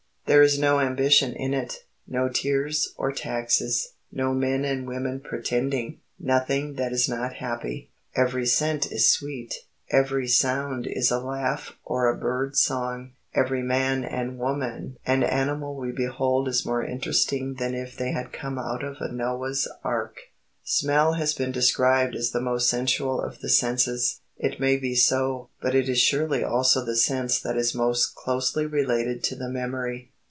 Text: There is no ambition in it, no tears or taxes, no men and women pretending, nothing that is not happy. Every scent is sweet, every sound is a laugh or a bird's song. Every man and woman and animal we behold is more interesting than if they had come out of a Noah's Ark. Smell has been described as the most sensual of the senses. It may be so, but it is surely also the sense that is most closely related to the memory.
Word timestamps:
There 0.27 0.43
is 0.43 0.57
no 0.57 0.79
ambition 0.79 1.33
in 1.33 1.53
it, 1.53 1.83
no 2.07 2.29
tears 2.29 2.93
or 2.95 3.11
taxes, 3.11 3.95
no 4.13 4.33
men 4.33 4.63
and 4.63 4.87
women 4.87 5.19
pretending, 5.19 5.99
nothing 6.17 6.75
that 6.75 6.93
is 6.93 7.09
not 7.09 7.33
happy. 7.33 7.89
Every 8.15 8.45
scent 8.45 8.89
is 8.93 9.11
sweet, 9.11 9.53
every 9.89 10.29
sound 10.29 10.87
is 10.89 11.11
a 11.11 11.19
laugh 11.19 11.75
or 11.83 12.07
a 12.07 12.17
bird's 12.17 12.61
song. 12.61 13.11
Every 13.35 13.61
man 13.61 14.05
and 14.05 14.39
woman 14.39 14.95
and 15.05 15.25
animal 15.25 15.75
we 15.75 15.91
behold 15.91 16.47
is 16.47 16.65
more 16.65 16.81
interesting 16.85 17.55
than 17.55 17.75
if 17.75 17.97
they 17.97 18.13
had 18.13 18.31
come 18.31 18.57
out 18.57 18.85
of 18.85 19.01
a 19.01 19.11
Noah's 19.11 19.67
Ark. 19.83 20.15
Smell 20.63 21.13
has 21.15 21.33
been 21.33 21.51
described 21.51 22.15
as 22.15 22.31
the 22.31 22.39
most 22.39 22.69
sensual 22.69 23.19
of 23.19 23.39
the 23.39 23.49
senses. 23.49 24.21
It 24.37 24.61
may 24.61 24.77
be 24.77 24.95
so, 24.95 25.49
but 25.61 25.75
it 25.75 25.89
is 25.89 25.99
surely 25.99 26.41
also 26.41 26.85
the 26.85 26.95
sense 26.95 27.37
that 27.41 27.57
is 27.57 27.75
most 27.75 28.15
closely 28.15 28.65
related 28.65 29.25
to 29.25 29.35
the 29.35 29.49
memory. 29.49 30.07